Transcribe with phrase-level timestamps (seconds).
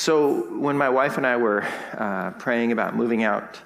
[0.00, 3.60] So when my wife and I were uh, praying about moving out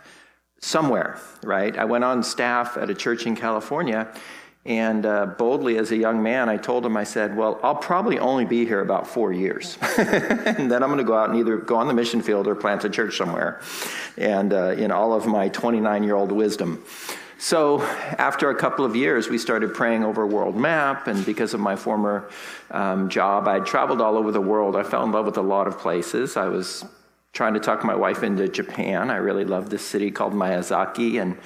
[0.58, 4.12] somewhere, right, I went on staff at a church in California.
[4.64, 8.18] And uh, boldly, as a young man, I told him, I said, Well, I'll probably
[8.18, 9.78] only be here about four years.
[9.96, 12.57] and then I'm going to go out and either go on the mission field or
[12.57, 13.61] plant a church somewhere.
[14.16, 16.82] And uh, in all of my 29 year old wisdom.
[17.45, 21.60] So, after a couple of years, we started praying over World Map, and because of
[21.60, 22.30] my former
[22.70, 24.74] um, job, I'd traveled all over the world.
[24.74, 26.38] I fell in love with a lot of places.
[26.38, 26.86] I was
[27.34, 29.10] trying to talk my wife into Japan.
[29.10, 31.36] I really loved this city called Miyazaki, and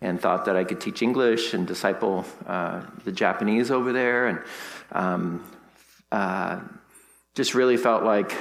[0.00, 4.40] and thought that I could teach English and disciple uh, the Japanese over there, and
[4.90, 5.44] um,
[6.10, 6.62] uh,
[7.36, 8.34] just really felt like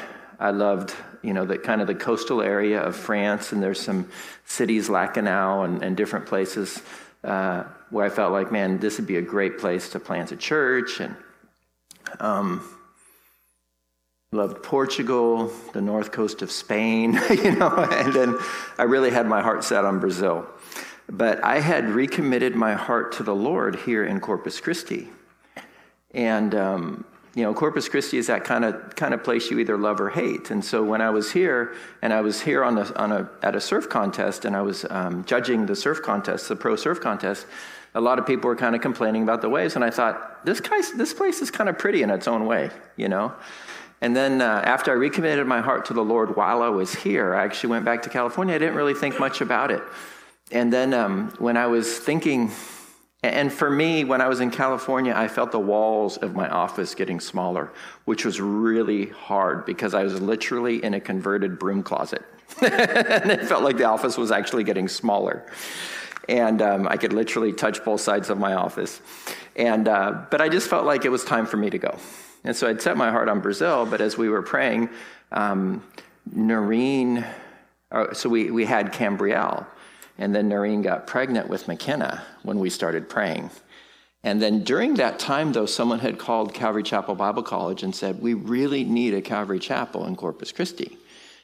[0.44, 0.94] I loved
[1.24, 4.10] you know, the kind of the coastal area of France, and there's some
[4.46, 6.82] cities, Lacanau and, and different places
[7.24, 10.36] uh, where I felt like, man, this would be a great place to plant a
[10.36, 11.00] church.
[11.00, 11.16] And
[12.20, 12.62] um,
[14.34, 18.38] loved Portugal, the north coast of Spain, you know, and then
[18.78, 20.46] I really had my heart set on Brazil.
[21.10, 25.08] But I had recommitted my heart to the Lord here in Corpus Christi.
[26.14, 27.06] And um,
[27.36, 30.10] you know, Corpus Christi is that kind of kind of place you either love or
[30.10, 30.52] hate.
[30.52, 33.56] And so when I was here, and I was here on a, on a at
[33.56, 37.48] a surf contest, and I was um, judging the surf contest, the pro surf contest,
[37.96, 40.60] a lot of people were kind of complaining about the waves, and I thought this
[40.60, 43.34] guy's, this place is kind of pretty in its own way, you know.
[44.02, 47.34] And then uh, after I recommitted my heart to the Lord while I was here,
[47.34, 48.56] I actually went back to California.
[48.56, 49.82] I didn't really think much about it.
[50.52, 52.52] And then um, when I was thinking
[53.24, 56.94] and for me, when I was in California, I felt the walls of my office
[56.94, 57.72] getting smaller,
[58.04, 62.22] which was really hard because I was literally in a converted broom closet.
[62.62, 65.50] and it felt like the office was actually getting smaller.
[66.28, 69.02] And um, I could literally touch both sides of my office.
[69.56, 71.98] And, uh, but I just felt like it was time for me to go.
[72.44, 74.90] And so I'd set my heart on Brazil, but as we were praying,
[75.32, 75.82] um,
[76.30, 77.26] Noreen,
[77.90, 79.66] uh, so we, we had Cambrielle.
[80.18, 83.50] And then Noreen got pregnant with McKenna when we started praying.
[84.24, 88.22] And then during that time, though, someone had called Calvary Chapel Bible College and said,
[88.22, 90.98] We really need a Calvary Chapel in Corpus Christi.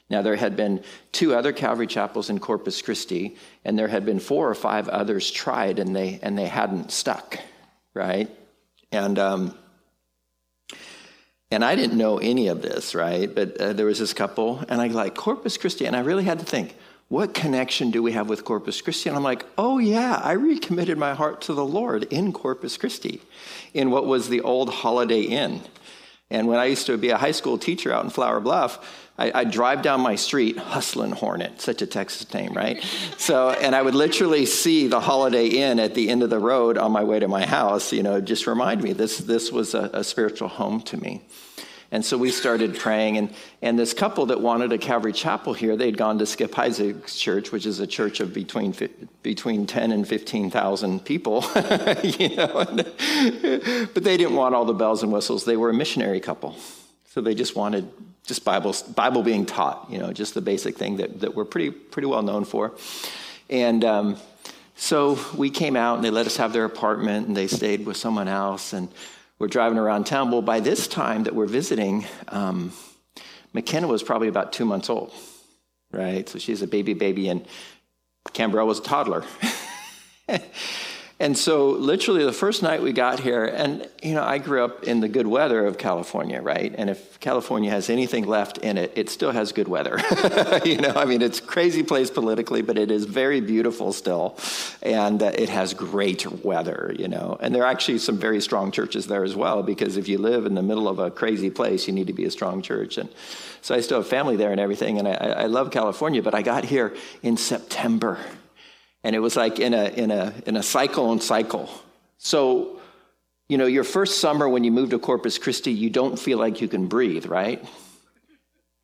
[0.08, 4.18] Now, there had been two other Calvary chapels in Corpus Christi, and there had been
[4.18, 7.38] four or five others tried, and they, and they hadn't stuck,
[7.94, 8.28] right?
[8.90, 9.56] And, um,
[11.52, 13.32] and I didn't know any of this, right?
[13.32, 16.40] But uh, there was this couple, and I like Corpus Christi, and I really had
[16.40, 16.76] to think,
[17.10, 19.08] what connection do we have with Corpus Christi?
[19.08, 23.20] And I'm like, oh, yeah, I recommitted my heart to the Lord in Corpus Christi,
[23.74, 25.60] in what was the old Holiday Inn.
[26.30, 29.42] And when I used to be a high school teacher out in Flour Bluff, I,
[29.42, 32.82] would drive down my street, Hustlin' Hornet, such a Texas name, right?
[33.18, 36.78] So, and I would literally see the Holiday Inn at the end of the road
[36.78, 37.92] on my way to my house.
[37.92, 41.22] You know, just remind me this this was a, a spiritual home to me.
[41.92, 43.16] And so we started praying.
[43.16, 47.16] And, and this couple that wanted a Calvary Chapel here, they'd gone to Skip Heitzig's
[47.16, 48.74] church, which is a church of between,
[49.22, 51.44] between 10 and 15,000 people.
[52.02, 52.64] you know?
[52.64, 55.44] but they didn't want all the bells and whistles.
[55.44, 56.56] They were a missionary couple.
[57.08, 57.90] So they just wanted
[58.24, 61.70] just Bible, Bible being taught, you know, just the basic thing that, that we're pretty,
[61.70, 62.72] pretty well known for.
[63.48, 64.16] And um,
[64.76, 67.96] so we came out and they let us have their apartment and they stayed with
[67.96, 68.72] someone else.
[68.72, 68.88] And
[69.40, 70.30] we're driving around town.
[70.30, 72.72] Well, by this time that we're visiting, um,
[73.52, 75.12] McKenna was probably about two months old,
[75.90, 76.28] right?
[76.28, 77.44] So she's a baby baby, and
[78.28, 79.24] Cambrell was a toddler.
[81.20, 84.84] And so, literally, the first night we got here, and you know, I grew up
[84.84, 86.74] in the good weather of California, right?
[86.78, 89.98] And if California has anything left in it, it still has good weather.
[90.64, 94.38] you know, I mean, it's crazy place politically, but it is very beautiful still,
[94.80, 97.36] and uh, it has great weather, you know.
[97.38, 100.46] And there are actually some very strong churches there as well, because if you live
[100.46, 102.96] in the middle of a crazy place, you need to be a strong church.
[102.96, 103.10] And
[103.60, 106.40] so, I still have family there and everything, and I, I love California, but I
[106.40, 108.18] got here in September
[109.02, 111.70] and it was like in a in a in a cycle and cycle.
[112.18, 112.80] So,
[113.48, 116.60] you know, your first summer when you move to Corpus Christi, you don't feel like
[116.60, 117.64] you can breathe, right?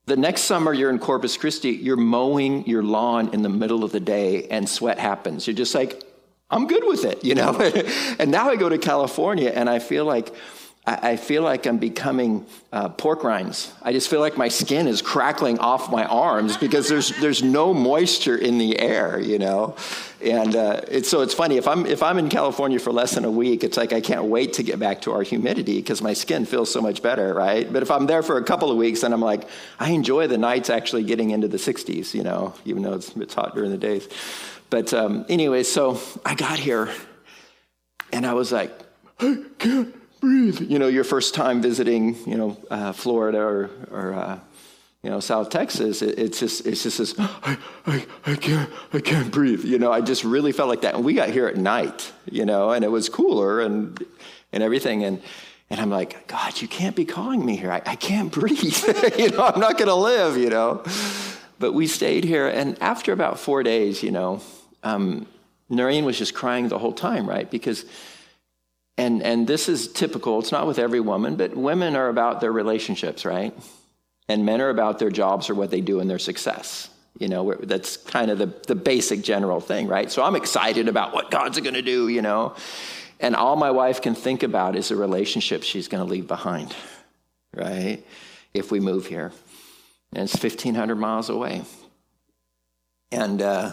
[0.06, 3.90] The next summer you're in Corpus Christi, you're mowing your lawn in the middle of
[3.90, 5.46] the day and sweat happens.
[5.46, 6.04] You're just like,
[6.48, 7.58] I'm good with it, you know?
[8.18, 10.32] and now I go to California and I feel like
[10.88, 13.72] I, feel like I'm becoming uh, pork rinds.
[13.82, 17.74] I just feel like my skin is crackling off my arms because there's there's no
[17.74, 19.74] moisture in the air, you know.
[20.22, 23.24] And uh, it's, so it's funny if I'm if I'm in California for less than
[23.24, 26.12] a week, it's like I can't wait to get back to our humidity because my
[26.12, 27.70] skin feels so much better, right?
[27.70, 29.48] But if I'm there for a couple of weeks, then I'm like,
[29.80, 33.34] I enjoy the nights actually getting into the 60s, you know, even though it's, it's
[33.34, 34.08] hot during the days.
[34.70, 36.90] But um, anyway, so I got here,
[38.12, 38.72] and I was like,
[39.20, 40.60] I can't breathe.
[40.60, 44.38] You know, your first time visiting, you know, uh, Florida or, or uh,
[45.02, 47.14] you know, South Texas, it, it's just it's just this.
[47.18, 49.64] I, I, I can't I can't breathe.
[49.64, 50.94] You know, I just really felt like that.
[50.94, 54.04] And we got here at night, you know, and it was cooler and
[54.52, 55.04] and everything.
[55.04, 55.22] And
[55.70, 57.70] and I'm like, God, you can't be calling me here.
[57.70, 58.76] I, I can't breathe.
[59.18, 60.36] you know, I'm not going to live.
[60.36, 60.82] You know,
[61.58, 64.40] but we stayed here, and after about four days, you know,
[64.82, 65.26] um,
[65.68, 67.50] Noreen was just crying the whole time, right?
[67.50, 67.84] Because
[68.98, 70.38] and and this is typical.
[70.38, 73.54] It's not with every woman, but women are about their relationships, right?
[74.28, 76.90] and men are about their jobs or what they do and their success.
[77.18, 80.10] You know, that's kind of the, the basic general thing, right?
[80.10, 82.54] So I'm excited about what God's going to do, you know.
[83.20, 86.74] And all my wife can think about is the relationship she's going to leave behind,
[87.54, 88.04] right?
[88.52, 89.32] If we move here.
[90.12, 91.62] And it's 1,500 miles away.
[93.10, 93.72] And uh,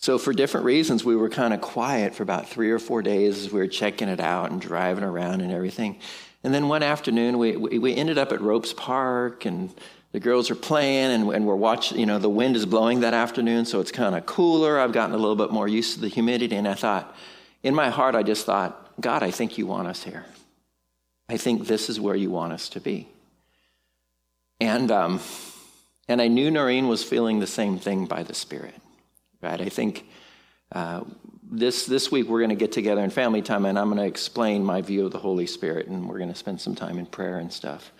[0.00, 3.44] so, for different reasons, we were kind of quiet for about three or four days
[3.44, 5.98] as we were checking it out and driving around and everything.
[6.42, 9.70] And then one afternoon, we, we ended up at Ropes Park, and
[10.12, 11.98] the girls are playing, and, and we're watching.
[11.98, 14.80] You know, the wind is blowing that afternoon, so it's kind of cooler.
[14.80, 17.14] I've gotten a little bit more used to the humidity, and I thought,
[17.62, 20.24] in my heart, I just thought, God, I think you want us here.
[21.28, 23.06] I think this is where you want us to be.
[24.60, 25.20] And, um,
[26.08, 28.74] and I knew Noreen was feeling the same thing by the Spirit,
[29.42, 29.60] right?
[29.60, 30.06] I think
[30.72, 31.04] uh,
[31.50, 34.06] this, this week we're going to get together in family time and I'm going to
[34.06, 37.06] explain my view of the Holy Spirit and we're going to spend some time in
[37.06, 37.92] prayer and stuff.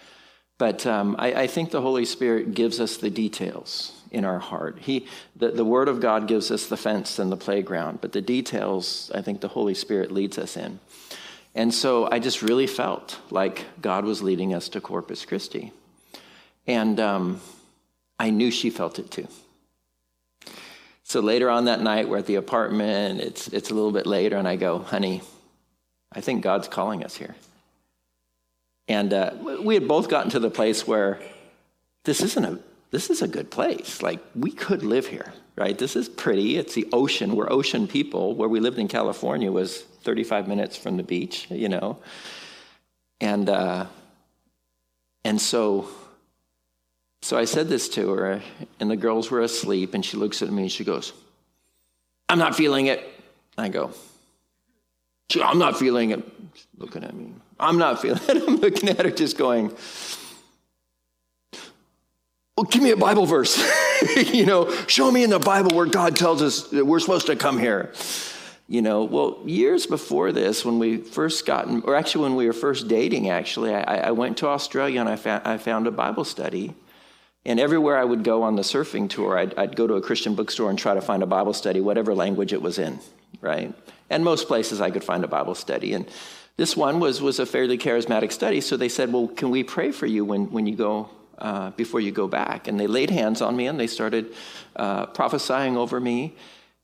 [0.59, 4.79] But um, I, I, think the Holy Spirit gives us the details in our heart.
[4.79, 8.21] He, the, the Word of God gives us the fence and the playground, but the
[8.21, 10.79] details I think the Holy Spirit leads us in.
[11.55, 15.73] And so I just really felt like God was leading us to Corpus Christi.
[16.67, 17.41] And um,
[18.19, 19.29] I knew she felt it too.
[21.11, 23.21] So later on that night, we're at the apartment.
[23.21, 25.23] It's, it's a little bit later, and I go, honey,
[26.13, 27.35] I think God's calling us here.
[28.87, 31.21] And uh, we had both gotten to the place where
[32.05, 32.61] this isn't a
[32.93, 34.03] this is a good place.
[34.03, 35.77] Like we could live here, right?
[35.77, 36.57] This is pretty.
[36.57, 37.35] It's the ocean.
[37.35, 38.37] We're ocean people.
[38.37, 41.99] Where we lived in California was 35 minutes from the beach, you know.
[43.21, 43.87] And uh,
[45.25, 45.89] and so
[47.23, 48.43] so I said this to her,
[48.79, 51.13] and the girls were asleep, and she looks at me and she goes,
[52.29, 53.07] I'm not feeling it.
[53.59, 53.91] I go,
[55.43, 56.25] I'm not feeling it.
[56.55, 57.33] She's looking at me.
[57.59, 58.43] I'm not feeling it.
[58.49, 59.77] I'm looking at her, just going,
[62.57, 63.59] Well, give me a Bible verse.
[64.33, 67.37] you know, show me in the Bible where God tells us that we're supposed to
[67.37, 67.93] come here.
[68.67, 72.53] You know, well, years before this, when we first gotten, or actually when we were
[72.53, 76.75] first dating, actually, I, I went to Australia and I, I found a Bible study
[77.47, 80.35] and everywhere I would go on the surfing tour, I'd, I'd, go to a Christian
[80.35, 83.01] bookstore and try to find a Bible study, whatever language it was in,
[83.41, 83.75] right?
[84.11, 85.95] And most places I could find a Bible study.
[85.95, 86.07] And
[86.57, 88.61] this one was, was a fairly charismatic study.
[88.61, 91.09] So they said, Well, can we pray for you when, when you go,
[91.39, 92.69] uh, before you go back?
[92.69, 94.35] And they laid hands on me and they started
[94.77, 96.35] uh, prophesying over me.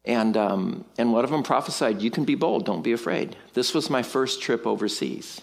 [0.07, 3.37] And, um, and one of them prophesied, You can be bold, don't be afraid.
[3.53, 5.43] This was my first trip overseas.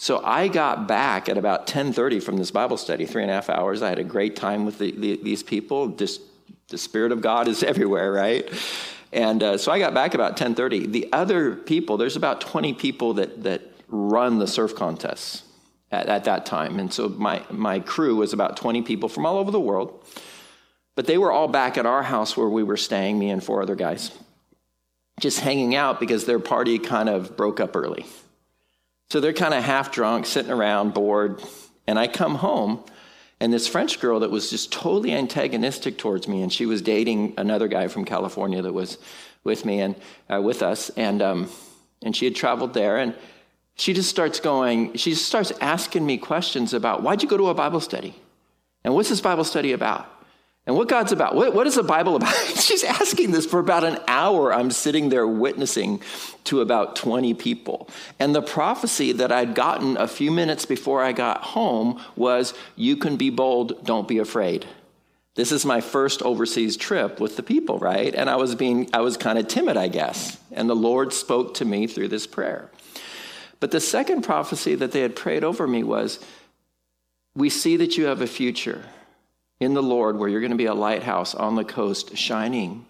[0.00, 3.50] So I got back at about 10:30 from this Bible study, three and a half
[3.50, 3.82] hours.
[3.82, 5.88] I had a great time with the, the, these people.
[5.88, 6.20] Just
[6.68, 8.48] the Spirit of God is everywhere, right?
[9.12, 10.92] And uh, so I got back about 10:30.
[10.92, 15.42] The other people, there's about 20 people that that run the surf contests
[15.90, 19.36] at, at that time, and so my my crew was about 20 people from all
[19.36, 20.04] over the world.
[20.94, 23.62] But they were all back at our house where we were staying, me and four
[23.62, 24.12] other guys,
[25.18, 28.06] just hanging out because their party kind of broke up early.
[29.10, 31.42] So they're kind of half drunk, sitting around, bored.
[31.86, 32.84] And I come home,
[33.40, 37.34] and this French girl that was just totally antagonistic towards me, and she was dating
[37.38, 38.98] another guy from California that was
[39.44, 39.94] with me and
[40.30, 41.48] uh, with us, and um,
[42.02, 43.14] and she had traveled there, and
[43.76, 47.48] she just starts going, she just starts asking me questions about why'd you go to
[47.48, 48.14] a Bible study,
[48.84, 50.06] and what's this Bible study about,
[50.68, 51.34] and what God's about.
[51.34, 52.34] What, what is the Bible about?
[52.60, 54.52] She's asking this for about an hour.
[54.52, 56.02] I'm sitting there witnessing
[56.44, 57.88] to about 20 people.
[58.20, 62.98] And the prophecy that I'd gotten a few minutes before I got home was You
[62.98, 64.66] can be bold, don't be afraid.
[65.36, 68.14] This is my first overseas trip with the people, right?
[68.14, 70.36] And I was being, I was kind of timid, I guess.
[70.52, 72.70] And the Lord spoke to me through this prayer.
[73.58, 76.18] But the second prophecy that they had prayed over me was,
[77.34, 78.84] We see that you have a future
[79.60, 82.86] in the Lord where you're going to be a lighthouse on the coast shining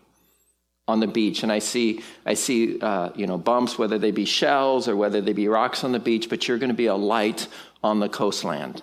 [0.87, 1.43] on the beach.
[1.43, 5.21] And i see i see uh, you know bumps whether they be shells or whether
[5.21, 7.49] they be rocks on the beach but you're going to be a light
[7.83, 8.83] on the coastland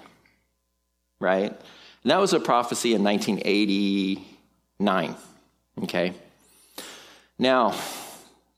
[1.20, 1.52] right?
[1.52, 5.16] And that was a prophecy in 1989
[5.84, 6.14] okay?
[7.38, 7.78] Now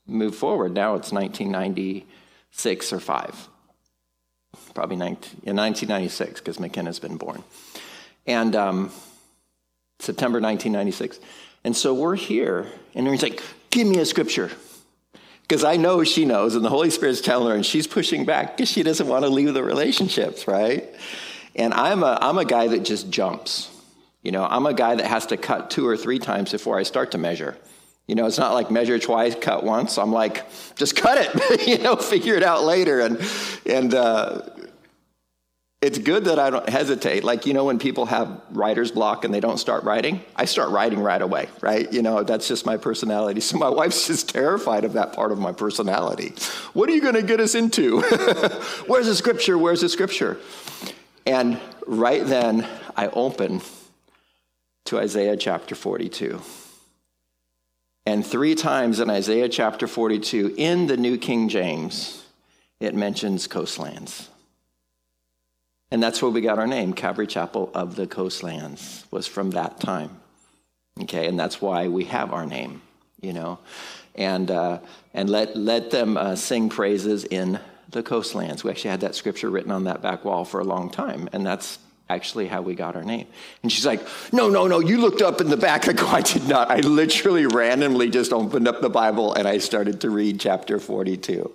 [0.06, 0.72] move forward.
[0.72, 3.48] Now it's 1996 or 5
[4.74, 7.42] probably 19, in 1996 because mckenna's been born.
[8.26, 8.92] And um,
[9.98, 11.20] September 1996.
[11.64, 14.50] And so we're here, and he's like, Give me a scripture.
[15.42, 18.56] Because I know she knows, and the Holy Spirit's telling her, and she's pushing back
[18.56, 20.84] because she doesn't want to leave the relationships, right?
[21.54, 23.70] And I'm a, I'm a guy that just jumps.
[24.22, 26.82] You know, I'm a guy that has to cut two or three times before I
[26.82, 27.56] start to measure.
[28.06, 29.96] You know, it's not like measure twice, cut once.
[29.96, 30.44] I'm like,
[30.76, 33.00] just cut it, you know, figure it out later.
[33.00, 33.20] And,
[33.64, 34.42] and uh,
[35.80, 37.22] it's good that I don't hesitate.
[37.22, 40.70] Like, you know, when people have writer's block and they don't start writing, I start
[40.70, 41.90] writing right away, right?
[41.92, 43.40] You know, that's just my personality.
[43.48, 46.34] So my wife's just terrified of that part of my personality.
[46.74, 48.00] What are you going to get us into?
[48.86, 49.56] Where's the scripture?
[49.56, 50.38] Where's the scripture?
[51.24, 53.62] And right then, I open
[54.86, 56.42] to Isaiah chapter 42.
[58.04, 62.24] And three times in Isaiah chapter 42, in the New King James,
[62.80, 64.28] it mentions coastlands.
[65.90, 69.80] And that's where we got our name, Calvary Chapel of the Coastlands, was from that
[69.80, 70.20] time.
[71.00, 72.82] Okay, and that's why we have our name,
[73.20, 73.58] you know.
[74.14, 74.80] And, uh,
[75.14, 77.58] and let, let them uh, sing praises in
[77.90, 78.64] the coastlands.
[78.64, 81.46] We actually had that scripture written on that back wall for a long time, and
[81.46, 81.78] that's
[82.10, 83.26] actually how we got our name.
[83.62, 84.00] And she's like,
[84.32, 85.88] No, no, no, you looked up in the back.
[85.88, 86.70] I go, I did not.
[86.70, 91.52] I literally randomly just opened up the Bible and I started to read chapter 42.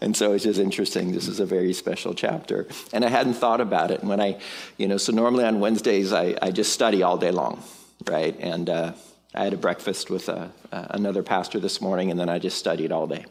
[0.00, 1.12] And so it's just interesting.
[1.12, 2.66] This is a very special chapter.
[2.92, 4.00] And I hadn't thought about it.
[4.00, 4.40] And when I,
[4.76, 7.62] you know, so normally on Wednesdays, I, I just study all day long,
[8.08, 8.36] right?
[8.40, 8.92] And uh,
[9.34, 12.58] I had a breakfast with uh, uh, another pastor this morning, and then I just
[12.58, 13.24] studied all day.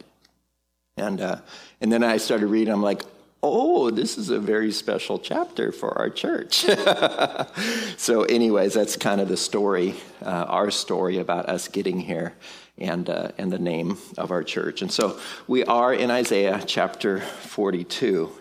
[0.95, 1.37] And, uh,
[1.81, 2.73] and then I started reading.
[2.73, 3.03] I'm like,
[3.43, 6.57] oh, this is a very special chapter for our church.
[7.97, 12.33] so, anyways, that's kind of the story, uh, our story about us getting here
[12.77, 14.81] and, uh, and the name of our church.
[14.81, 18.31] And so we are in Isaiah chapter 42.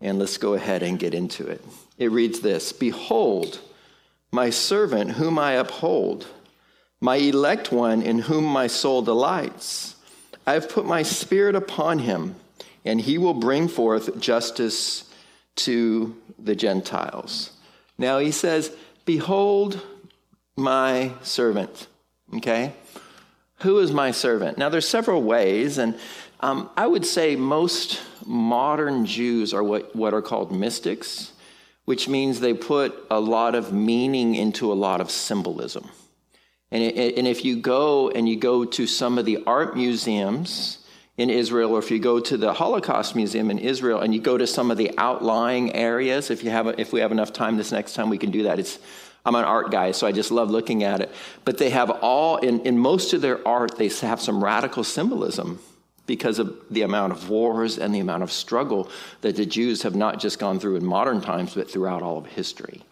[0.00, 1.64] And let's go ahead and get into it.
[1.96, 3.60] It reads this Behold,
[4.30, 6.26] my servant whom I uphold,
[7.00, 9.96] my elect one in whom my soul delights.
[10.46, 12.36] I have put my spirit upon him
[12.88, 15.04] and he will bring forth justice
[15.56, 17.50] to the Gentiles.
[17.98, 19.82] Now he says, Behold
[20.56, 21.86] my servant.
[22.36, 22.72] Okay?
[23.60, 24.56] Who is my servant?
[24.56, 25.98] Now there's several ways, and
[26.40, 31.32] um, I would say most modern Jews are what, what are called mystics,
[31.84, 35.90] which means they put a lot of meaning into a lot of symbolism.
[36.70, 40.78] And, and if you go and you go to some of the art museums,
[41.18, 44.38] in Israel, or if you go to the Holocaust Museum in Israel and you go
[44.38, 47.72] to some of the outlying areas, if, you have, if we have enough time this
[47.72, 48.60] next time, we can do that.
[48.60, 48.78] It's,
[49.26, 51.12] I'm an art guy, so I just love looking at it.
[51.44, 55.58] But they have all, in, in most of their art, they have some radical symbolism
[56.06, 58.88] because of the amount of wars and the amount of struggle
[59.20, 62.26] that the Jews have not just gone through in modern times, but throughout all of
[62.26, 62.84] history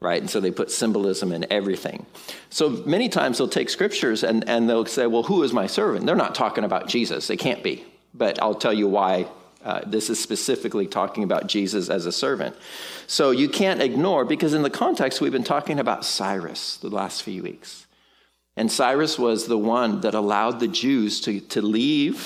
[0.00, 0.20] right?
[0.20, 2.06] And so they put symbolism in everything.
[2.50, 6.06] So many times they'll take scriptures and, and they'll say, well, who is my servant?
[6.06, 7.26] They're not talking about Jesus.
[7.26, 7.84] They can't be.
[8.14, 9.26] But I'll tell you why
[9.64, 12.56] uh, this is specifically talking about Jesus as a servant.
[13.06, 17.22] So you can't ignore, because in the context, we've been talking about Cyrus the last
[17.22, 17.86] few weeks.
[18.56, 22.18] And Cyrus was the one that allowed the Jews to, to leave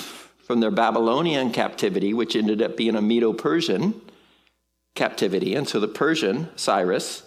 [0.45, 3.99] from their Babylonian captivity, which ended up being a Medo Persian
[4.95, 5.55] captivity.
[5.55, 7.23] And so the Persian, Cyrus,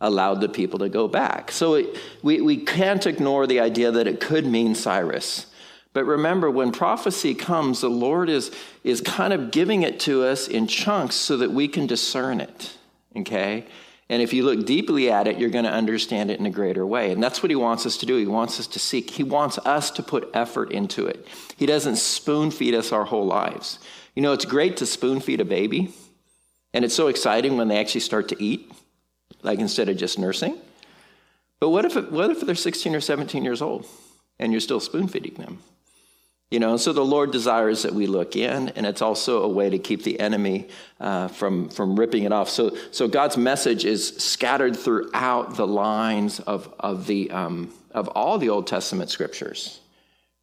[0.00, 1.50] allowed the people to go back.
[1.50, 5.46] So it, we, we can't ignore the idea that it could mean Cyrus.
[5.92, 8.50] But remember, when prophecy comes, the Lord is,
[8.84, 12.76] is kind of giving it to us in chunks so that we can discern it.
[13.16, 13.64] Okay?
[14.08, 16.86] And if you look deeply at it, you're going to understand it in a greater
[16.86, 17.10] way.
[17.10, 18.16] And that's what he wants us to do.
[18.18, 21.26] He wants us to seek, he wants us to put effort into it.
[21.56, 23.78] He doesn't spoon feed us our whole lives.
[24.14, 25.92] You know, it's great to spoon feed a baby,
[26.72, 28.70] and it's so exciting when they actually start to eat
[29.42, 30.58] like instead of just nursing.
[31.60, 33.86] But what if, what if they're 16 or 17 years old
[34.38, 35.62] and you're still spoon feeding them?
[36.50, 39.68] You know, so the Lord desires that we look in, and it's also a way
[39.68, 40.68] to keep the enemy
[41.00, 42.48] uh, from, from ripping it off.
[42.48, 48.38] So, so God's message is scattered throughout the lines of, of, the, um, of all
[48.38, 49.80] the Old Testament scriptures,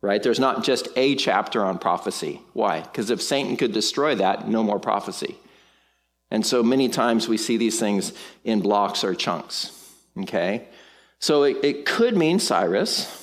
[0.01, 0.21] right?
[0.21, 2.41] There's not just a chapter on prophecy.
[2.51, 2.81] Why?
[2.81, 5.37] Because if Satan could destroy that, no more prophecy.
[6.33, 8.11] And so many times we see these things
[8.43, 9.71] in blocks or chunks.
[10.19, 10.67] Okay?
[11.19, 13.19] So it, it could mean Cyrus.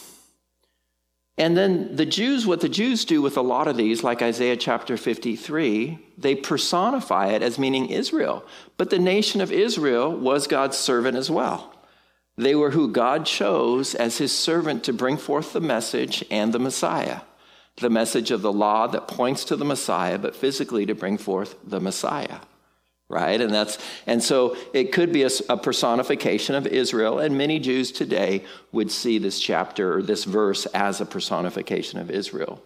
[1.37, 4.57] And then the Jews, what the Jews do with a lot of these, like Isaiah
[4.57, 8.45] chapter 53, they personify it as meaning Israel.
[8.77, 11.75] But the nation of Israel was God's servant as well.
[12.37, 16.61] They were who God chose as his servant to bring forth the message and the
[16.61, 17.23] Messiah.
[17.79, 21.57] The message of the law that points to the Messiah, but physically to bring forth
[21.65, 22.39] the Messiah
[23.11, 23.41] right?
[23.41, 23.77] And that's
[24.07, 28.91] and so it could be a, a, personification of Israel, and many Jews today would
[28.91, 32.63] see this chapter or this verse as a personification of Israel.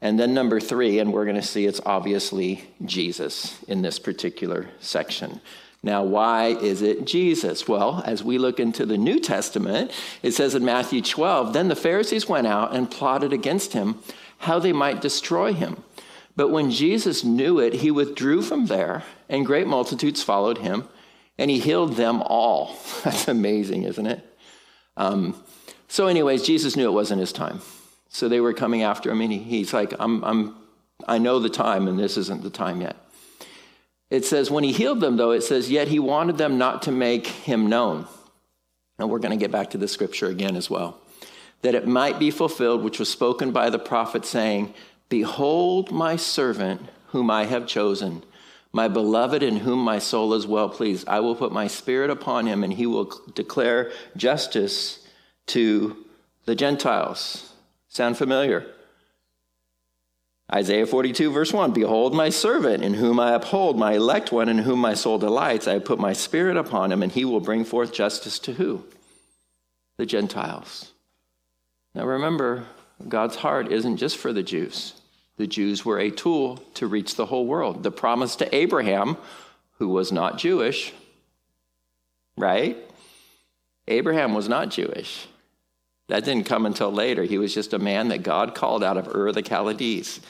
[0.00, 4.68] And then number three, and we're going to see it's obviously Jesus in this particular
[4.80, 5.40] section.
[5.84, 7.66] Now, why is it Jesus?
[7.66, 9.90] Well, as we look into the New Testament,
[10.22, 13.98] it says in Matthew 12, then the Pharisees went out and plotted against him
[14.38, 15.82] how they might destroy him.
[16.34, 20.88] But when Jesus knew it, he withdrew from there, and great multitudes followed him,
[21.38, 22.76] and he healed them all.
[23.04, 24.36] That's amazing, isn't it?
[24.96, 25.42] Um,
[25.88, 27.60] so, anyways, Jesus knew it wasn't his time.
[28.08, 30.56] So they were coming after him, and he, he's like, I'm, I'm,
[31.06, 32.96] I know the time, and this isn't the time yet.
[34.10, 36.92] It says, when he healed them, though, it says, yet he wanted them not to
[36.92, 38.06] make him known.
[38.98, 41.00] And we're going to get back to the scripture again as well.
[41.62, 44.74] That it might be fulfilled, which was spoken by the prophet, saying,
[45.12, 48.24] Behold my servant whom I have chosen,
[48.72, 51.06] my beloved in whom my soul is well pleased.
[51.06, 55.06] I will put my spirit upon him, and he will declare justice
[55.48, 56.06] to
[56.46, 57.52] the Gentiles.
[57.90, 58.66] Sound familiar?
[60.50, 64.56] Isaiah 42, verse 1 Behold, my servant, in whom I uphold, my elect one, in
[64.56, 65.68] whom my soul delights.
[65.68, 68.82] I put my spirit upon him, and he will bring forth justice to who?
[69.98, 70.92] The Gentiles.
[71.94, 72.64] Now remember,
[73.06, 74.94] God's heart isn't just for the Jews.
[75.42, 77.82] The Jews were a tool to reach the whole world.
[77.82, 79.16] The promise to Abraham,
[79.78, 80.92] who was not Jewish,
[82.36, 82.76] right?
[83.88, 85.26] Abraham was not Jewish.
[86.06, 87.24] That didn't come until later.
[87.24, 90.20] He was just a man that God called out of Ur of the Chaldees.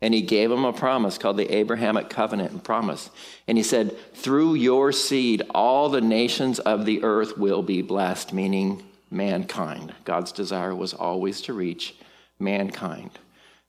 [0.00, 3.08] And he gave him a promise called the Abrahamic covenant and promise.
[3.46, 8.32] And he said, Through your seed, all the nations of the earth will be blessed,
[8.32, 8.82] meaning
[9.12, 9.94] mankind.
[10.04, 11.94] God's desire was always to reach
[12.40, 13.12] mankind.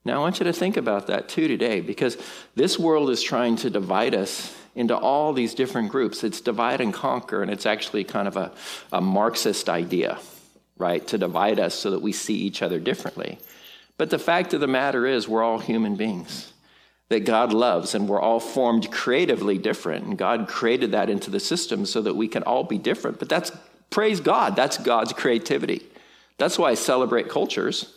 [0.04, 2.16] Now, I want you to think about that too today, because
[2.54, 6.22] this world is trying to divide us into all these different groups.
[6.22, 8.52] It's divide and conquer, and it's actually kind of a,
[8.92, 10.18] a Marxist idea,
[10.76, 11.06] right?
[11.08, 13.38] To divide us so that we see each other differently.
[13.96, 16.52] But the fact of the matter is, we're all human beings
[17.08, 20.04] that God loves, and we're all formed creatively different.
[20.04, 23.18] And God created that into the system so that we can all be different.
[23.18, 23.50] But that's,
[23.90, 25.82] praise God, that's God's creativity.
[26.36, 27.94] That's why I celebrate cultures.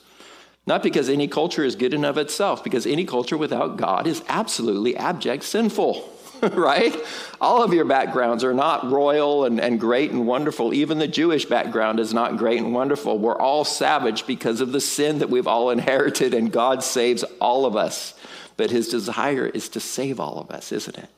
[0.67, 4.24] Not because any culture is good in of itself, because any culture without God is
[4.28, 6.08] absolutely abject sinful.
[6.54, 6.95] right?
[7.39, 10.74] All of your backgrounds are not royal and, and great and wonderful.
[10.74, 13.19] Even the Jewish background is not great and wonderful.
[13.19, 17.65] We're all savage because of the sin that we've all inherited, and God saves all
[17.65, 18.15] of us.
[18.58, 21.10] But his desire is to save all of us, isn't it?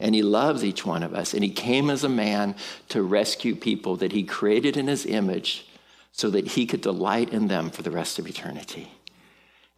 [0.00, 1.34] And he loves each one of us.
[1.34, 2.56] And he came as a man
[2.88, 5.66] to rescue people that he created in his image
[6.12, 8.92] so that he could delight in them for the rest of eternity.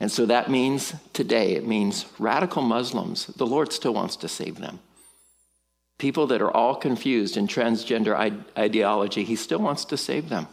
[0.01, 4.59] And so that means today, it means radical Muslims, the Lord still wants to save
[4.59, 4.81] them.
[5.99, 10.49] People that are all confused in transgender ideology, He still wants to save them.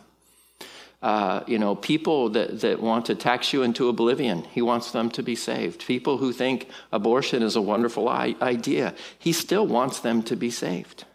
[1.01, 5.09] Uh, you know, people that, that want to tax you into oblivion, He wants them
[5.09, 5.85] to be saved.
[5.87, 11.05] People who think abortion is a wonderful idea, He still wants them to be saved.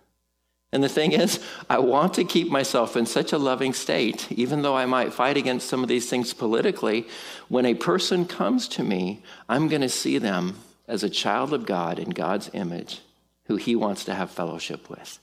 [0.77, 4.61] And the thing is, I want to keep myself in such a loving state, even
[4.61, 7.09] though I might fight against some of these things politically.
[7.49, 11.65] When a person comes to me, I'm going to see them as a child of
[11.65, 13.01] God in God's image
[13.47, 15.19] who he wants to have fellowship with.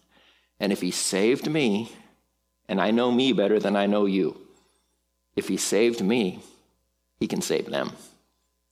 [0.60, 1.92] And if he saved me,
[2.68, 4.36] and I know me better than I know you,
[5.36, 6.40] if he saved me,
[7.20, 7.92] he can save them,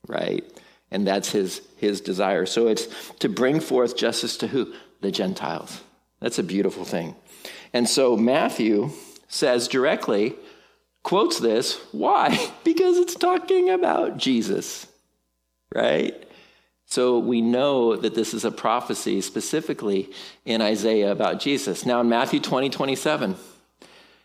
[0.07, 0.43] right?
[0.89, 2.47] And that's his, his desire.
[2.47, 2.87] So it's
[3.19, 4.73] to bring forth justice to who?
[5.01, 5.81] The Gentiles.
[6.21, 7.15] That's a beautiful thing.
[7.73, 8.91] And so Matthew
[9.27, 10.35] says directly,
[11.03, 11.79] quotes this.
[11.91, 12.51] Why?
[12.63, 14.87] Because it's talking about Jesus,
[15.73, 16.15] right?
[16.85, 20.09] So we know that this is a prophecy specifically
[20.45, 21.85] in Isaiah about Jesus.
[21.85, 23.35] Now in Matthew 20, 27,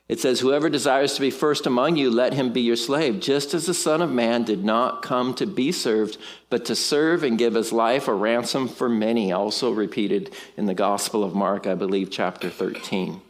[0.09, 3.55] it says, Whoever desires to be first among you, let him be your slave, just
[3.55, 6.17] as the Son of Man did not come to be served,
[6.49, 9.33] but to serve and give his life a ransom for many.
[9.33, 13.21] Also repeated in the Gospel of Mark, I believe, chapter 13.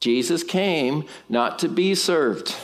[0.00, 2.56] Jesus came not to be served.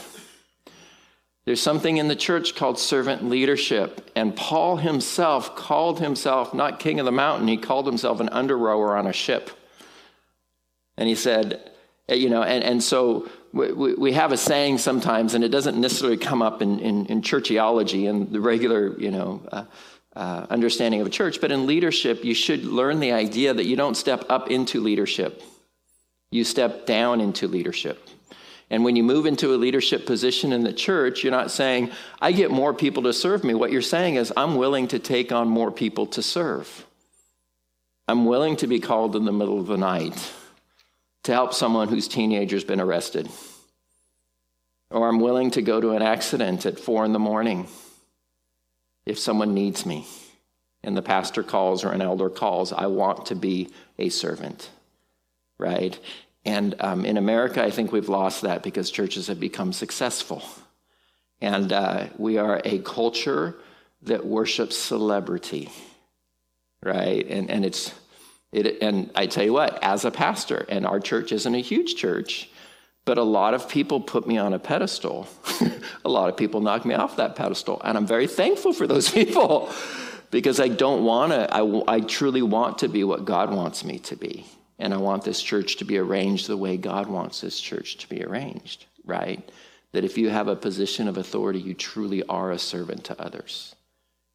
[1.45, 4.11] There's something in the church called servant leadership.
[4.17, 8.59] And Paul himself called himself not king of the mountain, he called himself an under
[8.59, 9.51] rower on a ship.
[10.97, 11.71] And he said,
[12.09, 16.17] you know, and, and so we, we have a saying sometimes, and it doesn't necessarily
[16.17, 19.65] come up in, in, in churchiology and the regular, you know, uh,
[20.15, 23.77] uh, understanding of a church, but in leadership, you should learn the idea that you
[23.77, 25.43] don't step up into leadership,
[26.31, 28.09] you step down into leadership.
[28.71, 32.33] And when you move into a leadership position in the church, you're not saying, I
[32.33, 33.55] get more people to serve me.
[33.55, 36.85] What you're saying is, I'm willing to take on more people to serve.
[38.09, 40.33] I'm willing to be called in the middle of the night
[41.27, 43.29] to help someone whose teenager's been arrested.
[44.91, 47.67] Or I'm willing to go to an accident at four in the morning
[49.05, 50.07] if someone needs me
[50.85, 52.73] and the pastor calls or an elder calls.
[52.73, 54.71] I want to be a servant,
[55.59, 55.99] right?
[56.45, 60.45] And um, in America, I think we've lost that because churches have become successful.
[61.41, 63.57] And uh, we are a culture
[64.03, 65.71] that worships celebrity,
[66.85, 67.27] right?
[67.29, 67.93] And, and it's,
[68.57, 71.97] it, and I tell you what, as a pastor, and our church isn't a huge
[71.97, 72.49] church,
[73.05, 75.29] but a lot of people put me on a pedestal.
[76.05, 77.81] a lot of people knock me off that pedestal.
[77.85, 79.71] And I'm very thankful for those people
[80.31, 83.99] because I don't want to, I, I truly want to be what God wants me
[84.01, 84.45] to be.
[84.79, 88.09] And I want this church to be arranged the way God wants this church to
[88.09, 89.49] be arranged, right?
[89.93, 93.75] That if you have a position of authority, you truly are a servant to others,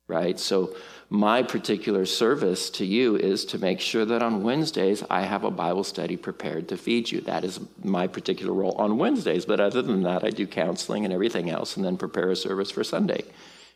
[0.08, 0.40] right?
[0.40, 0.76] So,
[1.13, 5.52] my particular service to you is to make sure that on Wednesdays I have a
[5.52, 7.19] Bible study prepared to feed you.
[7.19, 9.43] That is my particular role on Wednesdays.
[9.43, 12.71] But other than that, I do counseling and everything else and then prepare a service
[12.71, 13.26] for Sunday.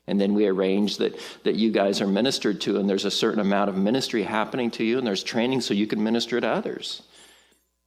[0.08, 3.42] And then we arrange that, that you guys are ministered to, and there's a certain
[3.42, 7.02] amount of ministry happening to you, and there's training so you can minister to others.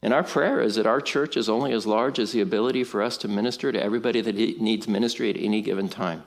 [0.02, 3.02] And our prayer is that our church is only as large as the ability for
[3.02, 6.24] us to minister to everybody that needs ministry at any given time.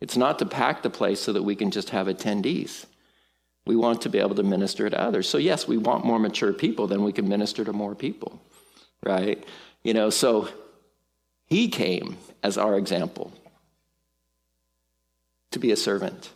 [0.00, 2.86] It's not to pack the place so that we can just have attendees.
[3.66, 5.28] We want to be able to minister to others.
[5.28, 8.40] So, yes, we want more mature people, then we can minister to more people,
[9.04, 9.44] right?
[9.84, 10.48] You know, so
[11.46, 13.32] he came as our example
[15.50, 16.30] to be a servant.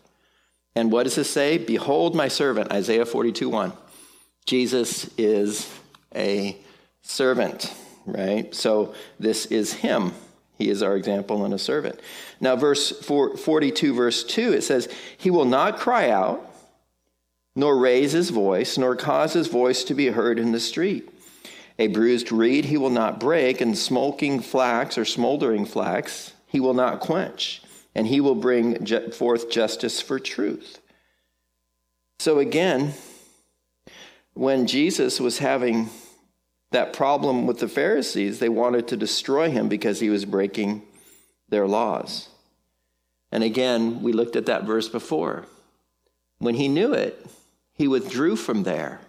[0.76, 1.56] And what does this say?
[1.56, 3.72] Behold my servant, Isaiah 42 1.
[4.44, 5.72] Jesus is
[6.14, 6.56] a
[7.02, 7.72] servant,
[8.04, 8.54] right?
[8.54, 10.12] So this is him.
[10.58, 12.00] He is our example and a servant.
[12.40, 16.50] Now, verse 42, verse 2, it says, He will not cry out,
[17.56, 21.10] nor raise his voice, nor cause his voice to be heard in the street.
[21.78, 26.74] A bruised reed he will not break, and smoking flax or smoldering flax he will
[26.74, 27.60] not quench
[27.94, 30.80] and he will bring forth justice for truth.
[32.18, 32.94] So again,
[34.34, 35.90] when Jesus was having
[36.74, 40.82] that problem with the Pharisees, they wanted to destroy him because he was breaking
[41.48, 42.28] their laws.
[43.32, 45.46] And again, we looked at that verse before.
[46.38, 47.26] When he knew it,
[47.72, 49.00] he withdrew from there,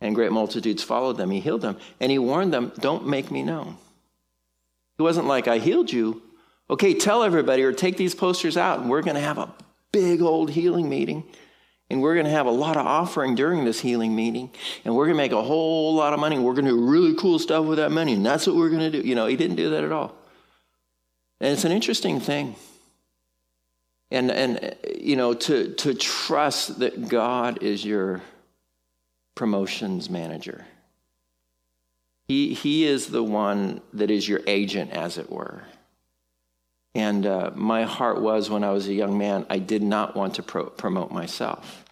[0.00, 1.30] and great multitudes followed them.
[1.30, 3.76] He healed them, and he warned them, Don't make me known.
[4.98, 6.22] It wasn't like, I healed you,
[6.70, 9.52] Okay, tell everybody or take these posters out, and we're going to have a
[9.90, 11.24] big old healing meeting.
[11.90, 14.50] And we're going to have a lot of offering during this healing meeting.
[14.84, 16.38] And we're going to make a whole lot of money.
[16.38, 18.12] We're going to do really cool stuff with that money.
[18.14, 19.06] And that's what we're going to do.
[19.06, 20.14] You know, he didn't do that at all.
[21.40, 22.54] And it's an interesting thing.
[24.12, 28.22] And, and you know, to, to trust that God is your
[29.34, 30.66] promotions manager.
[32.28, 35.64] He, he is the one that is your agent, as it were.
[36.94, 40.34] And uh, my heart was when I was a young man, I did not want
[40.34, 41.84] to pro- promote myself.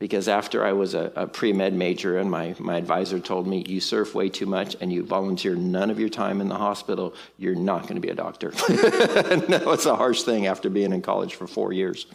[0.00, 3.64] Because after I was a, a pre med major, and my, my advisor told me,
[3.68, 7.14] You surf way too much and you volunteer none of your time in the hospital,
[7.36, 8.52] you're not going to be a doctor.
[8.70, 12.06] no, it's a harsh thing after being in college for four years.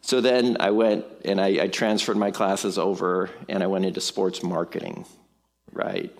[0.00, 4.00] So then I went and I, I transferred my classes over and I went into
[4.00, 5.04] sports marketing,
[5.72, 6.10] right?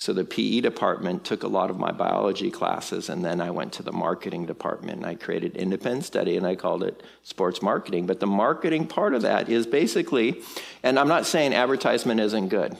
[0.00, 3.74] So the PE department took a lot of my biology classes, and then I went
[3.74, 4.98] to the marketing department.
[4.98, 8.06] And I created independent study, and I called it sports marketing.
[8.06, 10.40] But the marketing part of that is basically,
[10.82, 12.78] and I'm not saying advertisement isn't good,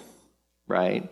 [0.66, 1.10] right?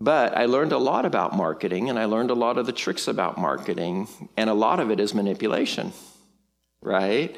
[0.00, 3.06] But I learned a lot about marketing, and I learned a lot of the tricks
[3.06, 5.92] about marketing, and a lot of it is manipulation,
[6.82, 7.36] right?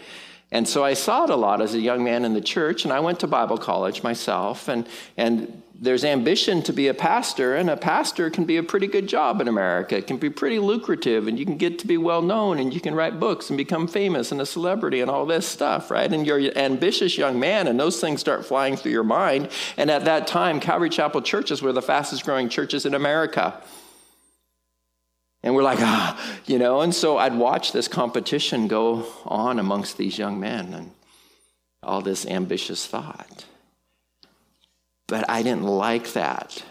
[0.52, 2.92] And so I saw it a lot as a young man in the church, and
[2.92, 7.68] I went to Bible college myself, and, and there's ambition to be a pastor, and
[7.68, 9.96] a pastor can be a pretty good job in America.
[9.96, 12.80] It can be pretty lucrative, and you can get to be well known, and you
[12.80, 16.10] can write books and become famous and a celebrity and all this stuff, right?
[16.10, 19.48] And you're an ambitious young man, and those things start flying through your mind.
[19.76, 23.60] And at that time, Calvary Chapel churches were the fastest growing churches in America.
[25.42, 29.96] And we're like, ah, you know, and so I'd watch this competition go on amongst
[29.96, 30.90] these young men and
[31.82, 33.44] all this ambitious thought.
[35.06, 36.64] But I didn't like that.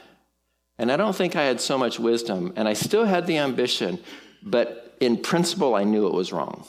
[0.77, 3.97] And I don't think I had so much wisdom, and I still had the ambition,
[4.43, 6.65] but in principle, I knew it was wrong.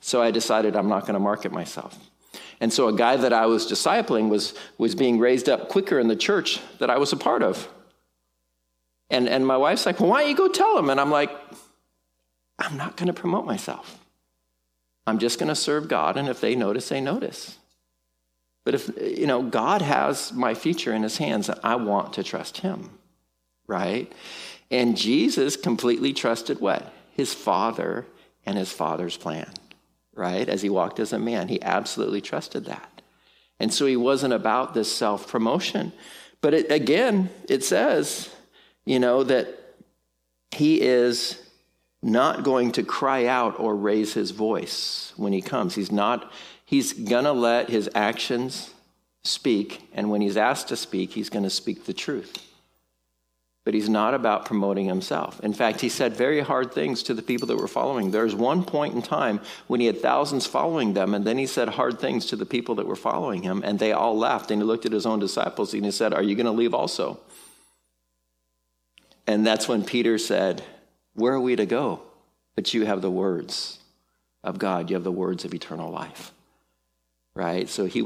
[0.00, 1.98] So I decided I'm not going to market myself.
[2.60, 6.08] And so a guy that I was discipling was, was being raised up quicker in
[6.08, 7.68] the church that I was a part of.
[9.10, 10.90] And, and my wife's like, well, why don't you go tell him?
[10.90, 11.30] And I'm like,
[12.58, 13.98] I'm not going to promote myself.
[15.06, 17.58] I'm just going to serve God, and if they notice, they notice.
[18.64, 22.24] But if, you know, God has my future in his hands, and I want to
[22.24, 22.90] trust him,
[23.68, 24.12] right?
[24.70, 26.92] And Jesus completely trusted what?
[27.12, 28.06] His Father
[28.44, 29.52] and his Father's plan,
[30.14, 30.48] right?
[30.48, 33.02] As he walked as a man, he absolutely trusted that.
[33.60, 35.92] And so he wasn't about this self promotion.
[36.40, 38.34] But it, again, it says,
[38.86, 39.48] you know, that
[40.52, 41.42] he is
[42.02, 45.74] not going to cry out or raise his voice when he comes.
[45.74, 46.32] He's not,
[46.64, 46.92] he's
[47.24, 48.72] to let his actions
[49.24, 49.88] speak.
[49.92, 52.42] And when he's asked to speak, he's to speak the truth.
[53.64, 55.40] But he's not about promoting himself.
[55.40, 58.12] In fact, he said very hard things to the people that were following.
[58.12, 61.70] There's one point in time when he had thousands following them, and then he said
[61.70, 64.52] hard things to the people that were following him, and they all left.
[64.52, 67.18] And he looked at his own disciples and he said, Are you to leave also?
[69.26, 70.62] And that's when Peter said,
[71.14, 72.02] Where are we to go?
[72.54, 73.78] But you have the words
[74.42, 76.32] of God, you have the words of eternal life.
[77.34, 77.68] Right?
[77.68, 78.04] So he was